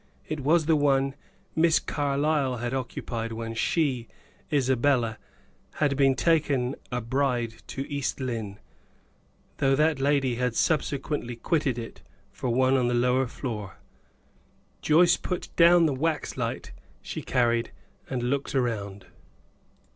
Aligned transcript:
It 0.27 0.39
was 0.39 0.65
the 0.65 0.75
one 0.75 1.13
Miss 1.55 1.77
Carlyle 1.77 2.57
had 2.57 2.73
occupied 2.73 3.33
when 3.33 3.53
she, 3.53 4.07
Isabella, 4.51 5.19
had 5.75 5.95
been 5.95 6.15
taken 6.15 6.73
a 6.91 7.01
bride 7.01 7.61
to 7.67 7.87
East 7.87 8.19
Lynne, 8.19 8.57
though 9.57 9.75
that 9.75 9.99
lady 9.99 10.37
had 10.37 10.55
subsequently 10.55 11.35
quitted 11.35 11.77
it 11.77 12.01
for 12.31 12.49
one 12.49 12.77
on 12.77 12.87
the 12.87 12.95
lower 12.95 13.27
floor. 13.27 13.77
Joyce 14.81 15.17
put 15.17 15.49
down 15.55 15.85
the 15.85 15.93
waxlight 15.93 16.71
she 17.03 17.21
carried 17.21 17.71
and 18.09 18.23
looked 18.23 18.55
round. 18.55 19.05